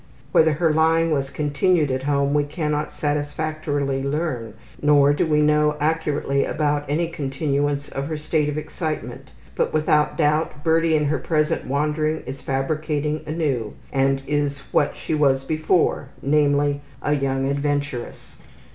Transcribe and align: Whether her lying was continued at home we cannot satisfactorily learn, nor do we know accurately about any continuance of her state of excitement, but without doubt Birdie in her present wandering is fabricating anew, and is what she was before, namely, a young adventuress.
Whether 0.31 0.53
her 0.53 0.73
lying 0.73 1.11
was 1.11 1.29
continued 1.29 1.91
at 1.91 2.01
home 2.05 2.33
we 2.33 2.43
cannot 2.43 2.91
satisfactorily 2.91 4.01
learn, 4.01 4.55
nor 4.81 5.13
do 5.13 5.27
we 5.27 5.43
know 5.43 5.75
accurately 5.79 6.43
about 6.43 6.85
any 6.89 7.07
continuance 7.07 7.87
of 7.87 8.07
her 8.07 8.17
state 8.17 8.49
of 8.49 8.57
excitement, 8.57 9.29
but 9.55 9.75
without 9.75 10.17
doubt 10.17 10.63
Birdie 10.63 10.95
in 10.95 11.05
her 11.05 11.19
present 11.19 11.67
wandering 11.67 12.23
is 12.25 12.41
fabricating 12.41 13.21
anew, 13.27 13.75
and 13.93 14.23
is 14.25 14.61
what 14.71 14.97
she 14.97 15.13
was 15.13 15.43
before, 15.43 16.09
namely, 16.23 16.81
a 17.03 17.13
young 17.13 17.47
adventuress. 17.47 18.37